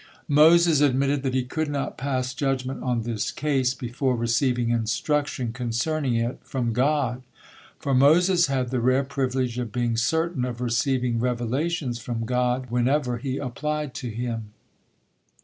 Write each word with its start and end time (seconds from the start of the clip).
Moses 0.33 0.81
admitted 0.81 1.21
that 1.21 1.35
he 1.35 1.43
could 1.43 1.69
not 1.69 1.95
pass 1.95 2.33
judgement 2.33 2.81
on 2.81 3.03
this 3.03 3.29
case 3.29 3.75
before 3.75 4.15
receiving 4.15 4.69
instruction 4.71 5.53
concerning 5.53 6.15
it 6.15 6.39
from 6.43 6.73
God. 6.73 7.21
For 7.77 7.93
Moses 7.93 8.47
had 8.47 8.69
the 8.71 8.79
rare 8.81 9.03
privilege 9.03 9.59
of 9.59 9.71
being 9.71 9.95
certain 9.95 10.43
of 10.43 10.59
receiving 10.59 11.19
revelations 11.19 11.99
from 11.99 12.25
God 12.25 12.71
whenever 12.71 13.19
he 13.19 13.37
applied 13.37 13.93
to 13.93 14.09
Him. 14.09 14.53